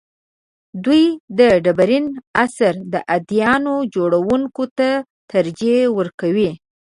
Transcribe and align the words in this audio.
دوی 0.83 1.03
ډبرین 1.65 2.05
عصر 2.43 2.73
د 2.93 2.95
اديانو 3.15 3.75
جوړونکو 3.95 4.63
ته 4.77 4.89
ترجیح 5.31 5.79
ورکوي. 5.97 6.49